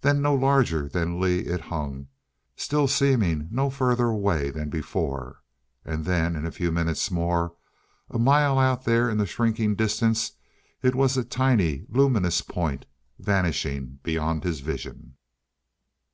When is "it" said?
1.40-1.60, 10.80-10.94